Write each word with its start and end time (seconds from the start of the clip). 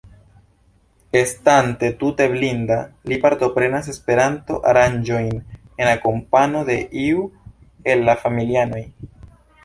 Estante 1.25 1.89
tute 2.03 2.25
blinda, 2.31 2.77
li 3.11 3.19
partoprenas 3.25 3.89
Esperanto-aranĝojn 3.93 5.29
en 5.35 5.89
akompano 5.91 6.63
de 6.71 6.79
iu 7.03 7.27
el 7.93 8.03
la 8.09 8.17
familianoj. 8.23 8.81